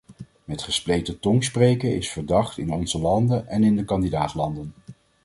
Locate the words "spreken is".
1.43-2.09